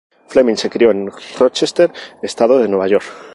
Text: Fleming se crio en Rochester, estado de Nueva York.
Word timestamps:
Fleming 0.29 0.55
se 0.57 0.67
crio 0.71 0.89
en 0.89 1.11
Rochester, 1.37 1.93
estado 2.23 2.57
de 2.57 2.67
Nueva 2.67 2.87
York. 2.87 3.05